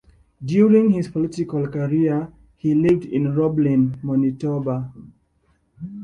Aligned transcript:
During 0.43 0.89
his 0.89 1.09
political 1.09 1.67
career, 1.67 2.33
he 2.57 2.73
lived 2.73 3.05
in 3.05 3.35
Roblin, 3.35 4.03
Manitoba. 4.03 4.91